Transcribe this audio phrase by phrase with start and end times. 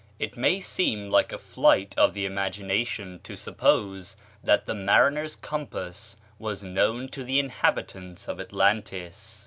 [0.17, 6.17] It may seem like a flight of the imagination to suppose that the mariner's compass
[6.39, 9.39] was known to the inhabitants of Atlantis.